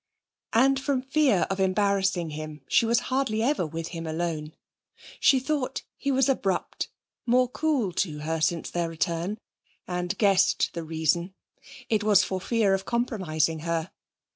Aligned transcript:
And 0.53 0.79
from 0.79 1.03
fear 1.03 1.45
of 1.51 1.59
embarrassing 1.59 2.31
him 2.31 2.61
she 2.67 2.87
was 2.87 3.01
hardly 3.13 3.43
ever 3.43 3.67
with 3.67 3.89
him 3.89 4.07
alone. 4.07 4.55
She 5.19 5.39
thought 5.39 5.83
he 5.95 6.09
was 6.11 6.27
abrupt, 6.27 6.89
more 7.27 7.47
cool 7.47 7.91
to 7.93 8.21
her 8.21 8.41
since 8.41 8.71
their 8.71 8.89
return, 8.89 9.37
and 9.87 10.17
guessed 10.17 10.71
the 10.73 10.83
reason; 10.83 11.35
it 11.87 12.03
was 12.03 12.23
for 12.23 12.41
fear 12.41 12.73
of 12.73 12.83
compromising 12.85 13.59
her. 13.59 13.91